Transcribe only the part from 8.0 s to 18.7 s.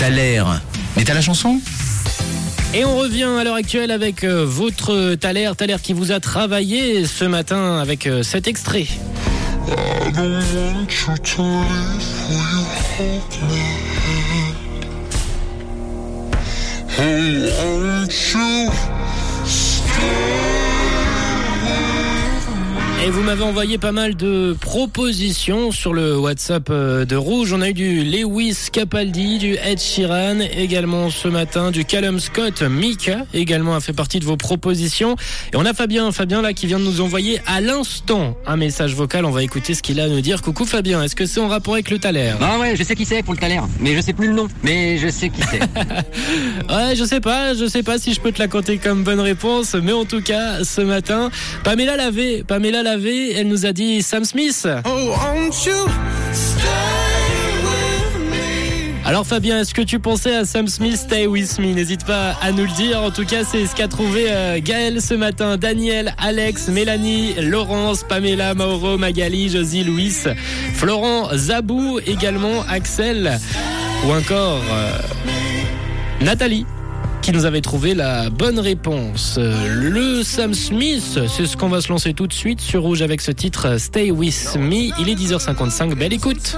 euh, cet extrait. I